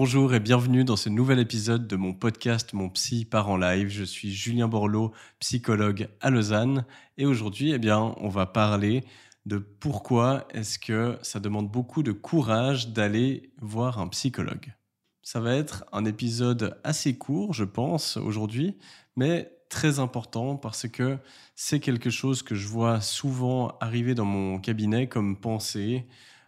[0.00, 3.88] Bonjour et bienvenue dans ce nouvel épisode de mon podcast Mon Psy part en live.
[3.88, 6.84] Je suis Julien Borloo, psychologue à Lausanne
[7.16, 9.02] et aujourd'hui, eh bien, on va parler
[9.44, 14.72] de pourquoi est-ce que ça demande beaucoup de courage d'aller voir un psychologue.
[15.22, 18.78] Ça va être un épisode assez court, je pense, aujourd'hui,
[19.16, 21.18] mais très important parce que
[21.56, 26.06] c'est quelque chose que je vois souvent arriver dans mon cabinet comme pensée,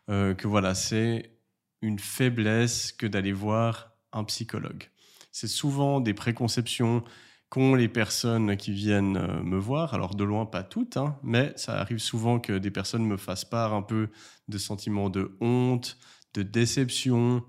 [0.08, 1.39] euh, que voilà, c'est
[1.82, 4.90] une faiblesse que d'aller voir un psychologue.
[5.32, 7.04] C'est souvent des préconceptions
[7.50, 9.92] qu'ont les personnes qui viennent euh, me voir.
[9.92, 13.44] Alors de loin, pas toutes, hein, mais ça arrive souvent que des personnes me fassent
[13.44, 14.08] part un peu
[14.48, 15.98] de sentiments de honte,
[16.34, 17.44] de déception,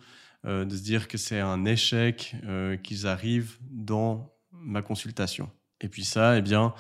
[0.46, 5.50] euh, de se dire que c'est un échec euh, qu'ils arrivent dans ma consultation.
[5.82, 6.74] Et puis ça, eh bien,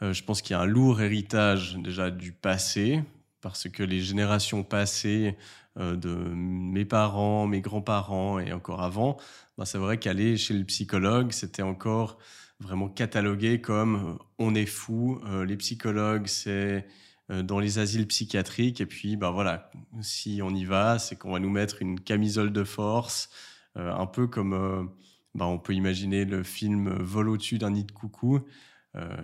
[0.00, 3.02] je pense qu'il y a un lourd héritage déjà du passé,
[3.48, 5.34] parce que les générations passées
[5.78, 9.16] euh, de mes parents, mes grands-parents et encore avant,
[9.56, 12.18] ben c'est vrai qu'aller chez le psychologue, c'était encore
[12.60, 16.86] vraiment catalogué comme euh, on est fou, euh, les psychologues, c'est
[17.30, 21.38] dans les asiles psychiatriques, et puis ben voilà, si on y va, c'est qu'on va
[21.38, 23.28] nous mettre une camisole de force,
[23.76, 24.90] un peu comme
[25.34, 28.40] ben on peut imaginer le film Vol au-dessus d'un nid de coucou.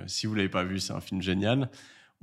[0.06, 1.70] si vous l'avez pas vu, c'est un film génial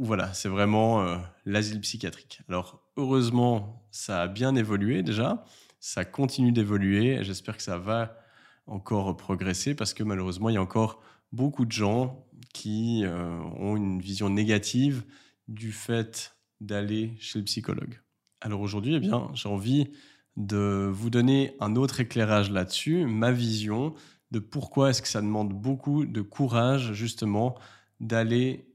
[0.03, 2.41] voilà, c'est vraiment euh, l'asile psychiatrique.
[2.49, 5.45] Alors heureusement, ça a bien évolué déjà,
[5.79, 8.17] ça continue d'évoluer, j'espère que ça va
[8.65, 13.77] encore progresser parce que malheureusement, il y a encore beaucoup de gens qui euh, ont
[13.77, 15.03] une vision négative
[15.47, 18.01] du fait d'aller chez le psychologue.
[18.41, 19.91] Alors aujourd'hui, eh bien, j'ai envie
[20.35, 23.93] de vous donner un autre éclairage là-dessus, ma vision
[24.31, 27.55] de pourquoi est-ce que ça demande beaucoup de courage justement
[27.99, 28.70] d'aller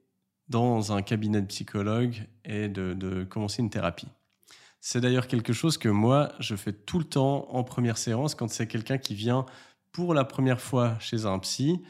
[0.49, 4.09] dans un cabinet de psychologue et de, commencer une thérapie.
[4.81, 8.49] C'est d'ailleurs quelque chose que moi, je fais tout le temps en première séance quand
[8.49, 9.47] c'est quelqu'un qui vient
[9.91, 11.83] pour la première fois chez un psy.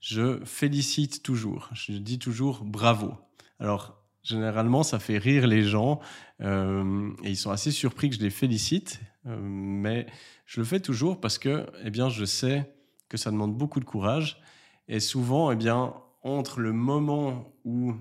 [0.00, 1.70] Je félicite toujours.
[1.72, 3.14] Je dis toujours bravo.
[3.58, 6.00] Alors, généralement, ça fait rire les gens
[6.42, 9.00] euh, et ils sont assez surpris que je les félicite.
[9.26, 10.06] Euh, mais
[10.44, 12.70] je le fais toujours parce que, eh bien, je sais
[13.08, 14.42] que ça demande beaucoup de courage.
[14.88, 17.94] Et souvent, eh bien, entre le moment où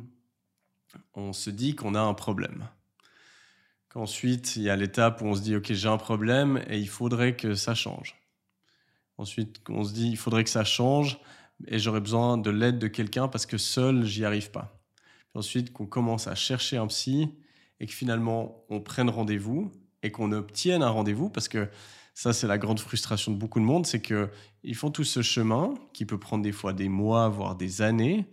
[1.13, 2.67] on se dit qu'on a un problème,
[3.89, 6.89] qu'ensuite il y a l'étape où on se dit ok j'ai un problème et il
[6.89, 8.15] faudrait que ça change.
[9.17, 11.19] Ensuite on se dit il faudrait que ça change
[11.67, 14.79] et j'aurais besoin de l'aide de quelqu'un parce que seul j'y arrive pas.
[15.35, 17.29] ensuite qu'on commence à chercher un psy
[17.79, 21.69] et que finalement on prenne rendez-vous et qu'on obtienne un rendez-vous parce que
[22.13, 25.73] ça, c'est la grande frustration de beaucoup de monde, c'est qu'ils font tout ce chemin
[25.93, 28.29] qui peut prendre des fois des mois, voire des années.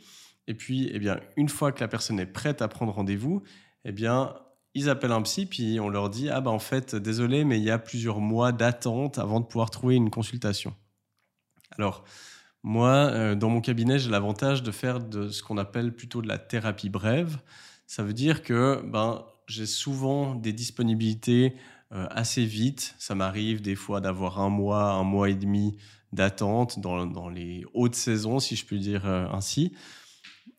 [0.47, 3.43] Et puis, eh bien, une fois que la personne est prête à prendre rendez-vous,
[3.85, 4.35] eh bien,
[4.75, 7.65] ils appellent un psy, puis on leur dit Ah, bah en fait, désolé, mais il
[7.65, 10.75] y a plusieurs mois d'attente avant de pouvoir trouver une consultation.
[11.79, 12.05] Alors,
[12.63, 16.29] moi, euh, dans mon cabinet, j'ai l'avantage de faire de ce qu'on appelle plutôt de
[16.29, 17.39] la thérapie brève.
[17.87, 21.55] Ça veut dire que ben, j'ai souvent des disponibilités
[21.91, 22.95] assez vite.
[22.99, 25.77] Ça m'arrive des fois d'avoir un mois, un mois et demi
[26.13, 29.73] d'attente dans, les hautes saisons, si je puis dire euh, ainsi.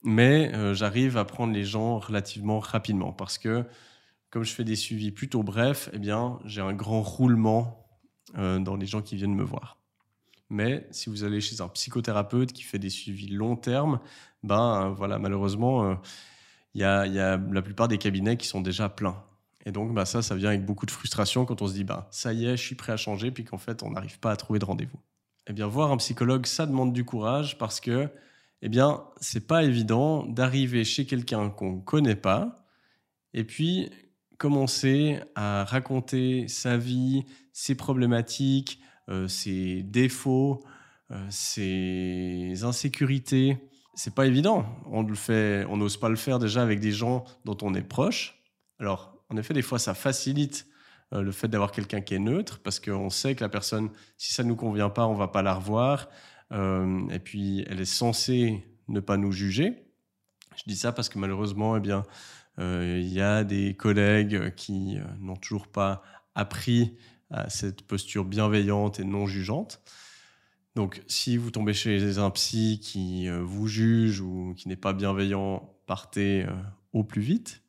[0.03, 3.65] Mais euh, j'arrive à prendre les gens relativement rapidement parce que
[4.29, 7.77] comme je fais des suivis plutôt brefs, eh bien, j'ai un grand roulement
[8.33, 9.77] dans les gens qui viennent me voir.
[10.49, 13.99] Mais si vous allez chez un psychothérapeute qui fait des suivis long terme,
[14.41, 15.99] ben voilà, malheureusement,
[16.73, 19.21] il y, a, y a la plupart des cabinets qui sont déjà pleins.
[19.66, 22.07] Et donc, bah, ça, ça vient avec beaucoup de frustration quand on se dit, bah,
[22.11, 24.35] ça y est, je suis prêt à changer, puis qu'en fait, on n'arrive pas à
[24.35, 24.99] trouver de rendez-vous.
[25.47, 28.09] Eh bien, voir un psychologue, ça demande du courage parce que,
[28.61, 32.55] eh bien, c'est pas évident d'arriver chez quelqu'un qu'on ne connaît pas
[33.33, 33.89] et puis
[34.38, 38.79] commencer à raconter sa vie, ses problématiques,
[39.09, 40.63] euh, ses défauts,
[41.11, 43.57] euh, ses insécurités.
[43.93, 44.66] C'est pas évident.
[44.85, 47.81] On le fait, on n'ose pas le faire déjà avec des gens dont on est
[47.81, 48.41] proche.
[48.79, 50.67] Alors, en effet, des fois, ça facilite
[51.13, 54.33] euh, le fait d'avoir quelqu'un qui est neutre, parce qu'on sait que la personne, si
[54.33, 56.09] ça ne nous convient pas, on va pas la revoir.
[56.51, 59.85] Euh, et puis, elle est censée ne pas nous juger.
[60.57, 62.03] Je dis ça parce que malheureusement, eh bien,
[62.59, 66.01] euh, il y a des collègues qui n'ont toujours pas
[66.35, 66.97] appris
[67.29, 69.81] à cette posture bienveillante et non jugeante.
[70.75, 75.73] Donc, si vous tombez chez un psy qui vous juge ou qui n'est pas bienveillant,
[75.85, 76.45] partez
[76.91, 77.61] au plus vite.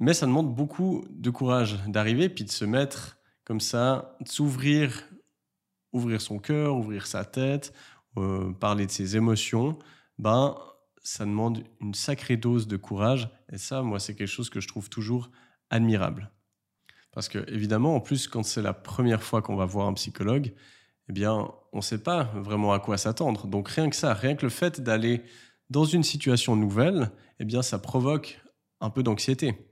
[0.00, 5.08] Mais ça demande beaucoup de courage d'arriver, puis de se mettre comme ça, de s'ouvrir,
[5.92, 7.72] ouvrir son cœur, ouvrir sa tête,
[8.16, 9.78] euh, parler de ses émotions.
[10.18, 10.56] Ben,
[11.02, 13.30] ça demande une sacrée dose de courage.
[13.52, 15.30] Et ça, moi, c'est quelque chose que je trouve toujours
[15.70, 16.30] admirable.
[17.12, 20.52] Parce que, évidemment, en plus, quand c'est la première fois qu'on va voir un psychologue,
[21.08, 23.46] eh bien, on ne sait pas vraiment à quoi s'attendre.
[23.46, 25.22] Donc, rien que ça, rien que le fait d'aller
[25.70, 27.10] dans une situation nouvelle,
[27.40, 28.40] eh bien, ça provoque
[28.80, 29.67] un peu d'anxiété.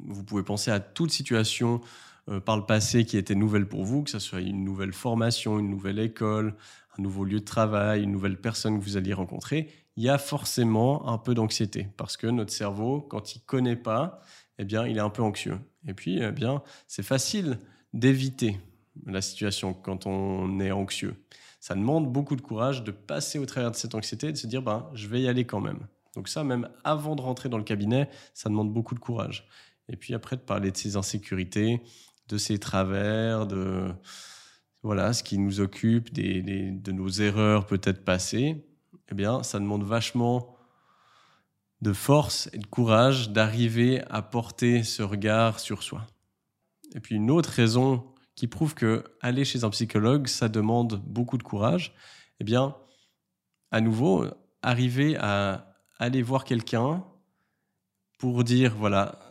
[0.00, 1.80] Vous pouvez penser à toute situation
[2.28, 5.58] euh, par le passé qui était nouvelle pour vous, que ce soit une nouvelle formation,
[5.58, 6.54] une nouvelle école,
[6.98, 9.68] un nouveau lieu de travail, une nouvelle personne que vous alliez rencontrer.
[9.96, 14.20] Il y a forcément un peu d'anxiété parce que notre cerveau, quand il connaît pas,
[14.58, 15.58] eh bien, il est un peu anxieux.
[15.86, 17.58] Et puis, eh bien, c'est facile
[17.92, 18.60] d'éviter
[19.06, 21.14] la situation quand on est anxieux.
[21.60, 24.46] Ça demande beaucoup de courage de passer au travers de cette anxiété et de se
[24.46, 25.86] dire, ben, je vais y aller quand même.
[26.14, 29.48] Donc ça, même avant de rentrer dans le cabinet, ça demande beaucoup de courage.
[29.88, 31.82] Et puis après, de parler de ses insécurités,
[32.28, 33.92] de ses travers, de
[34.82, 38.64] voilà, ce qui nous occupe, de nos erreurs peut-être passées,
[39.10, 40.56] eh bien, ça demande vachement
[41.80, 46.06] de force et de courage d'arriver à porter ce regard sur soi.
[46.94, 51.38] Et puis une autre raison qui prouve que aller chez un psychologue, ça demande beaucoup
[51.38, 51.94] de courage,
[52.40, 52.76] eh bien,
[53.70, 54.26] à nouveau,
[54.62, 57.04] arriver à aller voir quelqu'un
[58.18, 59.27] pour dire, voilà,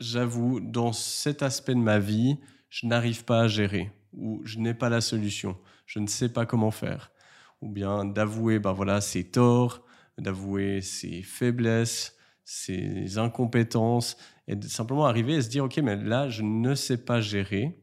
[0.00, 2.38] j'avoue, dans cet aspect de ma vie,
[2.68, 5.56] je n'arrive pas à gérer ou je n'ai pas la solution,
[5.86, 7.12] je ne sais pas comment faire.
[7.60, 9.84] Ou bien d'avouer ben voilà, ses torts,
[10.18, 14.16] d'avouer ses faiblesses, ses incompétences,
[14.46, 17.82] et de simplement arriver à se dire, OK, mais là, je ne sais pas gérer,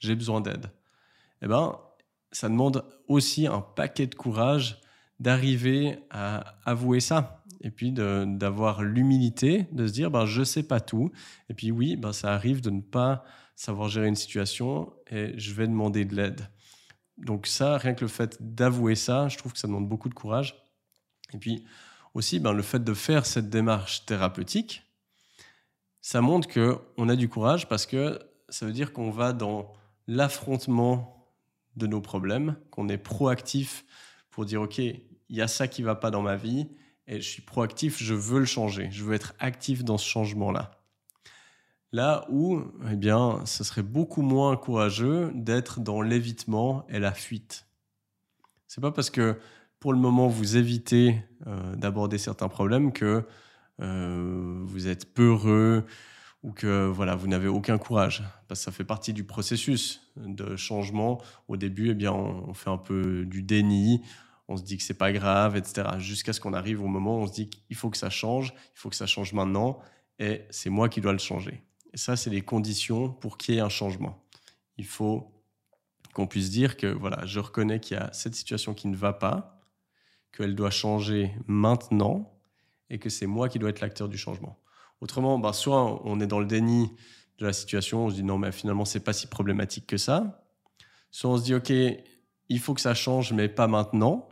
[0.00, 0.70] j'ai besoin d'aide.
[1.42, 1.78] Eh ben,
[2.32, 4.80] ça demande aussi un paquet de courage
[5.20, 10.80] d'arriver à avouer ça et puis d'avoir l'humilité de se dire ben, je sais pas
[10.80, 11.12] tout.
[11.48, 13.24] Et puis oui ben, ça arrive de ne pas
[13.54, 16.48] savoir gérer une situation et je vais demander de l'aide.
[17.18, 20.14] Donc ça rien que le fait d'avouer ça je trouve que ça demande beaucoup de
[20.14, 20.56] courage.
[21.34, 21.64] Et puis
[22.14, 24.82] aussi ben, le fait de faire cette démarche thérapeutique
[26.00, 28.18] ça montre que on a du courage parce que
[28.48, 29.72] ça veut dire qu'on va dans
[30.06, 31.28] l'affrontement
[31.76, 33.84] de nos problèmes qu'on est proactif
[34.30, 34.80] pour dire ok
[35.30, 36.66] il y a ça qui va pas dans ma vie
[37.06, 40.72] et je suis proactif, je veux le changer, je veux être actif dans ce changement-là.
[41.92, 47.66] Là où, eh bien, ce serait beaucoup moins courageux d'être dans l'évitement et la fuite.
[48.68, 49.38] C'est pas parce que
[49.80, 53.24] pour le moment vous évitez euh, d'aborder certains problèmes que
[53.80, 55.84] euh, vous êtes peureux
[56.42, 60.54] ou que voilà vous n'avez aucun courage parce que ça fait partie du processus de
[60.56, 61.20] changement.
[61.48, 64.02] Au début, eh bien, on fait un peu du déni,
[64.50, 65.88] on se dit que c'est pas grave, etc.
[65.98, 68.52] Jusqu'à ce qu'on arrive au moment où on se dit qu'il faut que ça change,
[68.74, 69.78] il faut que ça change maintenant,
[70.18, 71.62] et c'est moi qui dois le changer.
[71.94, 74.24] Et ça, c'est les conditions pour qu'il y ait un changement.
[74.76, 75.32] Il faut
[76.14, 79.12] qu'on puisse dire que voilà, je reconnais qu'il y a cette situation qui ne va
[79.12, 79.60] pas,
[80.32, 82.36] qu'elle doit changer maintenant,
[82.90, 84.58] et que c'est moi qui dois être l'acteur du changement.
[85.00, 86.90] Autrement, ben, soit on est dans le déni
[87.38, 90.44] de la situation, on se dit non, mais finalement, c'est pas si problématique que ça.
[91.12, 91.70] Soit on se dit, OK,
[92.48, 94.26] il faut que ça change, mais pas maintenant.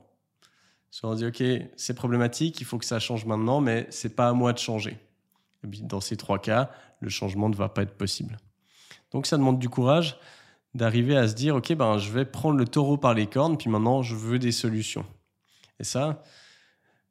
[0.90, 1.42] Soit on dit, OK,
[1.76, 4.98] c'est problématique, il faut que ça change maintenant, mais c'est pas à moi de changer.
[5.62, 6.70] dans ces trois cas,
[7.00, 8.38] le changement ne va pas être possible.
[9.12, 10.18] Donc ça demande du courage
[10.74, 13.70] d'arriver à se dire, OK, ben, je vais prendre le taureau par les cornes, puis
[13.70, 15.04] maintenant, je veux des solutions.
[15.80, 16.22] Et ça,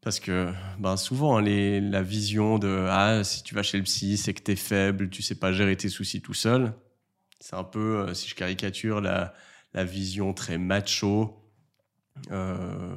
[0.01, 3.83] parce que ben, souvent, hein, les, la vision de Ah, si tu vas chez le
[3.83, 6.73] psy, c'est que tu es faible, tu sais pas gérer tes soucis tout seul.
[7.39, 9.33] C'est un peu, euh, si je caricature, la,
[9.73, 11.46] la vision très macho
[12.31, 12.95] euh,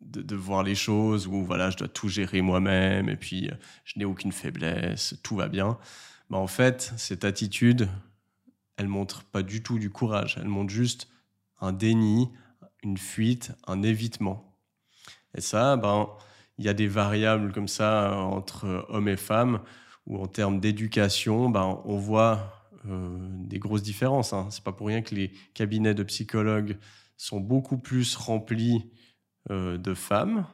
[0.00, 3.54] de, voir les choses où voilà, je dois tout gérer moi-même et puis euh,
[3.84, 5.78] je n'ai aucune faiblesse, tout va bien.
[6.30, 7.88] Bah, en fait, cette attitude,
[8.76, 11.08] elle montre pas du tout du courage, elle montre juste
[11.60, 12.28] un déni,
[12.82, 14.56] une fuite, un évitement.
[15.36, 16.08] Et ça, ben,
[16.58, 19.60] il y a des variables comme ça entre hommes et femmes
[20.06, 24.32] où en termes d'éducation, ben, on voit euh, des grosses différences.
[24.32, 24.48] Hein.
[24.50, 26.76] C'est pas pour rien que les cabinets de psychologues
[27.22, 28.90] sont beaucoup plus remplis
[29.50, 30.44] euh, de femmes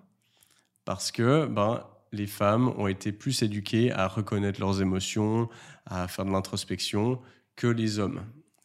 [0.84, 5.48] parce que ben, les femmes ont été plus éduquées à reconnaître leurs émotions,
[5.86, 7.20] à faire de l'introspection
[7.56, 8.22] que les hommes.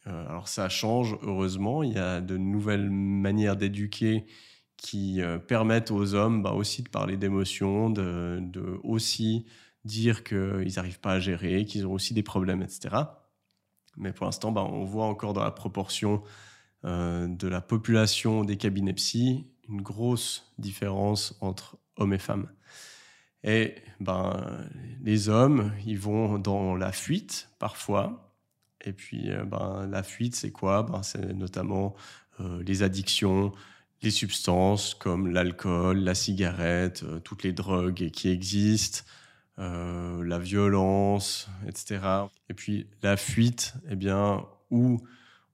[0.08, 4.26] Euh, alors ça change, heureusement, il y a de nouvelles manières d'éduquer
[4.76, 9.46] qui euh, permettent aux hommes ben, aussi de parler d'émotions, de, de, aussi
[9.86, 12.96] dire qu'ils n'arrivent pas à gérer, qu'ils ont aussi des problèmes, etc.
[13.96, 16.22] Mais pour l'instant, ben, on voit encore dans la proportion
[16.84, 22.50] de la population des cabinets psy une grosse différence entre hommes et femmes.
[23.44, 24.68] Et ben,
[25.02, 28.36] les hommes, ils vont dans la fuite parfois.
[28.86, 30.84] Et puis, euh, ben, la fuite, c'est quoi?
[30.84, 31.96] Ben, C'est notamment
[32.40, 33.52] euh, les addictions,
[34.02, 39.02] les substances comme l'alcool, la cigarette, euh, toutes les drogues qui existent,
[39.60, 42.00] euh, la violence, etc.
[42.50, 45.02] Et puis la fuite, eh bien, où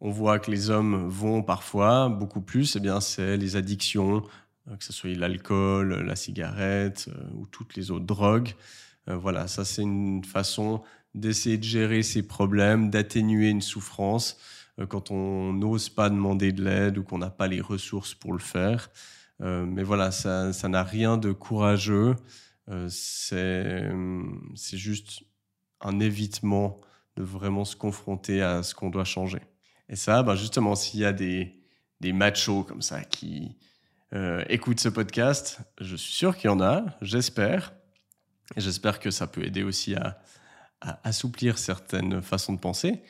[0.02, 4.24] on voit que les hommes vont parfois beaucoup plus, eh bien, c'est les addictions,
[4.70, 8.54] euh, que ce soit l'alcool, la cigarette euh, ou toutes les autres drogues.
[9.08, 10.84] voilà, ça c'est une façon
[11.16, 14.38] d'essayer de gérer ces problèmes, d'atténuer une souffrance
[14.88, 18.40] quand on n'ose pas demander de l'aide ou qu'on n'a pas les ressources pour le
[18.40, 18.92] faire.
[19.40, 22.16] mais voilà, ça n'a rien de courageux.
[22.72, 22.88] Euh,
[24.56, 25.22] c'est juste
[25.82, 26.80] un évitement
[27.16, 29.42] de vraiment se confronter à ce qu'on doit changer.
[29.90, 31.60] Et ça, ben justement, s'il y a des,
[32.00, 33.58] des machos comme ça qui
[34.14, 37.74] euh, écoutent ce podcast, je suis sûr qu'il y en a, j'espère.
[38.56, 40.22] Et j'espère que ça peut aider aussi à,
[41.04, 43.04] assouplir certaines façons de penser.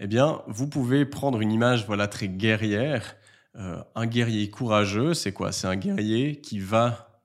[0.00, 3.16] Eh bien, vous pouvez prendre une image voilà très guerrière.
[3.54, 5.52] Euh, un guerrier courageux, c'est quoi?
[5.52, 7.22] C'est un guerrier qui va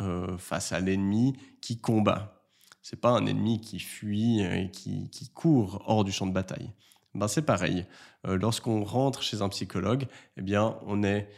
[0.00, 2.42] euh, face à l'ennemi qui combat.
[2.82, 6.70] C'est pas un ennemi qui fuit et qui, court hors du champ de bataille.
[7.14, 7.86] Ben c'est pareil.
[8.26, 10.06] Euh, lorsqu'on rentre chez un psychologue,
[10.36, 11.28] eh bien, on est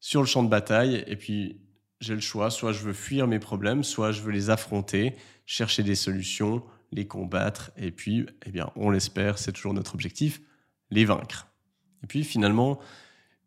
[0.00, 1.60] sur le champ de bataille et puis
[2.00, 2.50] j'ai le choix.
[2.50, 6.62] Soit je veux fuir mes problèmes, soit je veux les affronter, chercher des solutions,
[6.92, 10.40] les combattre et puis, eh bien, on l'espère, c'est toujours notre objectif,
[10.90, 11.48] les vaincre.
[12.02, 12.80] Et puis finalement,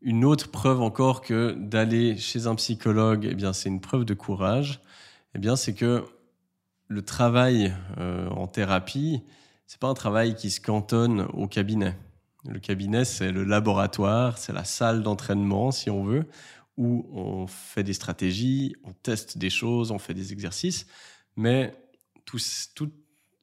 [0.01, 4.13] une autre preuve encore que d'aller chez un psychologue, eh bien, c'est une preuve de
[4.13, 4.81] courage.
[5.33, 6.05] Eh bien, c'est que
[6.87, 9.23] le travail euh, en thérapie,
[9.67, 11.97] c'est pas un travail qui se cantonne au cabinet.
[12.45, 16.25] Le cabinet, c'est le laboratoire, c'est la salle d'entraînement, si on veut,
[16.77, 20.85] où on fait des stratégies, on teste des choses, on fait des exercices.
[21.35, 21.73] Mais
[22.25, 22.39] tout,
[22.75, 22.91] tout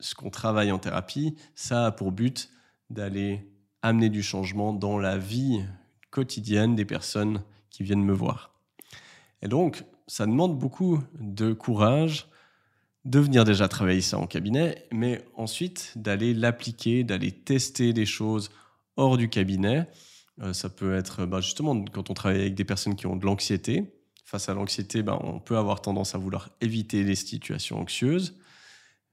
[0.01, 2.51] ce qu'on travaille en thérapie, ça a pour but
[2.91, 3.51] d'aller
[3.83, 5.65] amener du changement dans la vie
[6.11, 8.53] quotidienne des personnes qui viennent me voir.
[9.43, 12.29] Et donc, ça demande beaucoup de courage
[13.05, 18.51] de venir déjà travailler ça en cabinet, mais ensuite d'aller l'appliquer, d'aller tester des choses
[18.97, 19.89] hors du cabinet.
[20.43, 23.25] Euh, ça peut être bah, justement quand on travaille avec des personnes qui ont de
[23.25, 23.95] l'anxiété.
[24.25, 28.39] Face à l'anxiété, bah, on peut avoir tendance à vouloir éviter les situations anxieuses.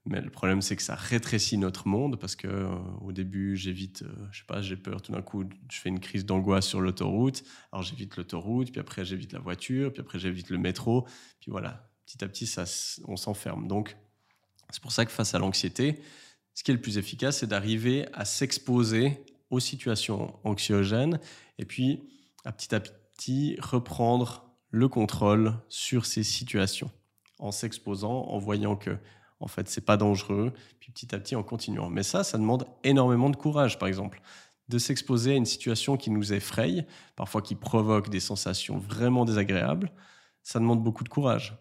[0.05, 2.69] Mais le problème, c'est que ça rétrécit notre monde parce que euh,
[3.01, 5.99] au début, j'évite, euh, je sais pas, j'ai peur tout d'un coup, je fais une
[5.99, 7.43] crise d'angoisse sur l'autoroute.
[7.73, 11.05] Alors j'évite l'autoroute, puis après j'évite la voiture, puis après j'évite le métro.
[11.41, 12.49] Puis voilà, petit à petit,
[13.07, 13.67] on s'enferme.
[13.67, 13.97] Donc
[14.71, 16.01] c'est pour ça que face à l'anxiété,
[16.53, 21.19] ce qui est le plus efficace, c'est d'arriver à s'exposer aux situations anxiogènes
[21.59, 22.01] et puis
[22.45, 26.89] à petit à petit reprendre le contrôle sur ces situations
[27.39, 28.97] en s'exposant, en voyant que
[29.39, 31.91] en fait, c'est pas dangereux, puis petit à petit en continuant.
[31.91, 34.19] Mais ça, ça demande énormément de courage, par exemple,
[34.67, 39.91] de s'exposer à une situation qui nous effraie, parfois qui provoque des sensations vraiment désagréables.
[40.41, 41.55] Ça demande beaucoup de courage.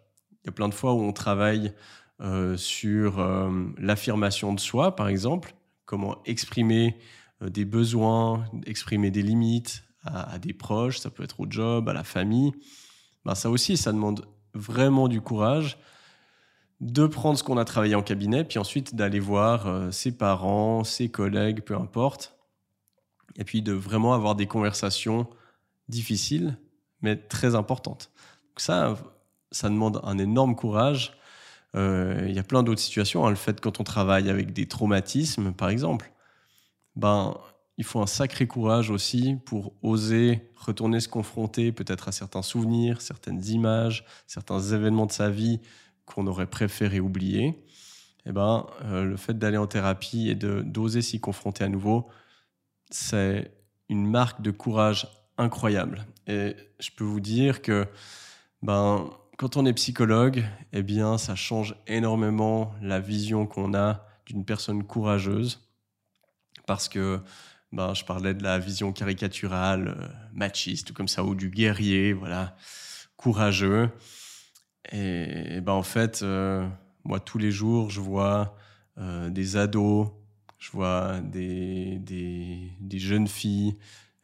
[0.47, 1.73] Y a plein de fois où on travaille
[2.21, 6.97] euh, sur euh, l'affirmation de soi, par exemple, comment exprimer
[7.43, 11.93] euh, des besoins, exprimer des limites à, des proches, ça peut être au job, à
[11.93, 12.53] la famille.
[13.25, 14.25] Ben, ça aussi, ça demande
[14.55, 15.79] vraiment du courage
[16.81, 21.09] de prendre ce qu'on a travaillé en cabinet, puis ensuite d'aller voir ses parents, ses
[21.09, 22.39] collègues, peu importe,
[23.35, 25.27] et puis de vraiment avoir des conversations
[25.89, 26.57] difficiles,
[27.01, 28.13] mais très importantes.
[28.51, 28.97] Donc ça,
[29.51, 31.17] ça demande un énorme courage.
[31.75, 33.27] Euh, il y a plein d'autres situations.
[33.27, 33.31] Hein.
[33.31, 36.13] Le fait quand on travaille avec des traumatismes, par exemple,
[36.95, 37.37] ben,
[37.79, 43.01] il faut un sacré courage aussi pour oser retourner se confronter peut-être à certains souvenirs,
[43.01, 45.61] certaines images, certains événements de sa vie
[46.05, 47.63] qu'on aurait préféré oublier,
[48.27, 52.09] eh ben, euh, le fait d'aller en thérapie et d'oser s'y confronter à nouveau,
[52.91, 53.53] c'est
[53.89, 56.07] une marque de courage incroyable.
[56.27, 57.87] Et je peux vous dire que
[58.63, 64.45] ben, quand on est psychologue, eh bien, ça change énormément la vision qu'on a d'une
[64.45, 65.69] personne courageuse.
[66.67, 67.21] Parce que
[67.73, 72.13] ben, je parlais de la vision caricaturale, euh, machiste, ou comme ça, ou du guerrier,
[72.13, 72.57] voilà,
[73.17, 73.91] courageux.
[74.93, 76.67] Et, ben en fait, euh,
[77.05, 78.57] moi, tous les jours, je vois
[78.99, 80.09] euh, des ados,
[80.59, 82.01] je vois des,
[82.95, 83.77] jeunes filles,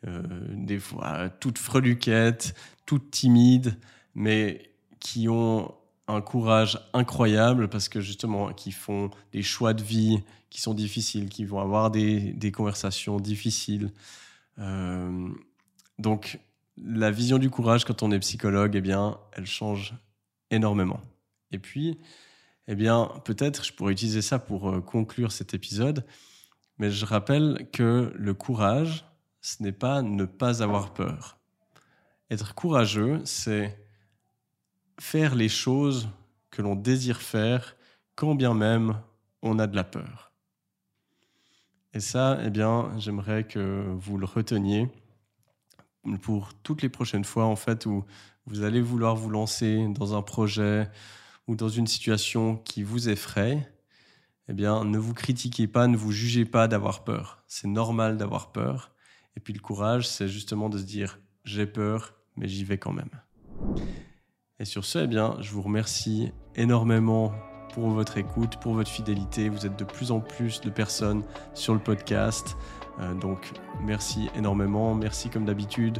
[0.04, 2.54] des fois toutes freluquettes,
[2.87, 3.78] toutes timides,
[4.14, 4.72] mais
[5.03, 5.75] qui ont
[6.09, 11.29] un courage incroyable parce que justement, qui font des choix de vie qui sont difficiles,
[11.29, 13.91] qui vont avoir des, des conversations difficiles.
[15.99, 16.39] donc,
[16.77, 19.95] la vision du courage quand on est psychologue, eh bien, elle change
[20.51, 21.01] énormément.
[21.51, 21.99] Et puis,
[22.69, 26.05] eh bien, peut-être je pourrais utiliser ça pour euh, conclure cet épisode,
[26.79, 29.05] mais je rappelle que le courage,
[29.41, 31.39] ce n'est pas ne pas avoir peur.
[32.31, 33.82] Être courageux, c'est
[34.99, 36.09] faire les choses
[36.51, 37.77] que l'on désire faire
[38.15, 39.01] quand bien même
[39.43, 40.33] on a de la peur.
[41.95, 44.89] Et ça, eh bien, j'aimerais que vous le reteniez
[46.23, 48.05] pour toutes les prochaines fois, en fait, où
[48.47, 50.89] vous allez vouloir vous lancer dans un projet
[51.47, 53.69] ou dans une situation qui vous effraie.
[54.49, 57.43] Eh bien, ne vous critiquez pas, ne vous jugez pas d'avoir peur.
[57.47, 58.93] C'est normal d'avoir peur.
[59.37, 62.93] Et puis le courage, c'est justement de se dire j'ai peur, mais j'y vais quand
[62.93, 63.11] même.
[64.62, 67.33] Et sur ce, eh bien, je vous remercie énormément
[67.75, 69.49] pour votre écoute, pour votre fidélité.
[69.49, 72.57] Vous êtes de plus en plus de personnes sur le podcast.
[73.00, 73.50] Euh, donc
[73.85, 74.95] merci énormément.
[74.95, 75.99] Merci comme d'habitude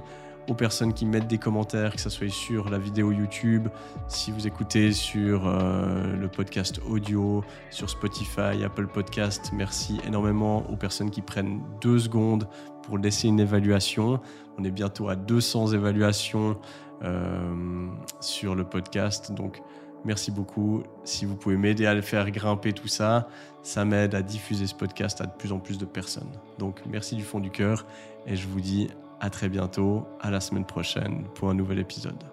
[0.49, 3.69] aux personnes qui mettent des commentaires, que ce soit sur la vidéo YouTube,
[4.09, 9.51] si vous écoutez sur euh, le podcast audio, sur Spotify, Apple Podcast.
[9.53, 12.49] Merci énormément aux personnes qui prennent deux secondes
[12.83, 14.21] pour laisser une évaluation.
[14.59, 16.59] On est bientôt à 200 évaluations
[17.05, 17.87] euh,
[18.21, 19.33] sur le podcast.
[19.33, 19.63] Donc
[20.05, 20.83] Merci beaucoup.
[21.05, 23.29] Si vous pouvez m'aider à le faire grimper tout ça,
[23.63, 26.31] ça m'aide à diffuser ce podcast à de plus en plus de personnes.
[26.59, 27.87] Donc merci du fond du cœur
[28.27, 28.89] et je vous dis
[29.23, 32.32] à très bientôt, à la semaine prochaine pour un nouvel épisode.